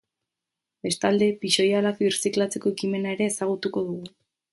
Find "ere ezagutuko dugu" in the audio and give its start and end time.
3.17-4.11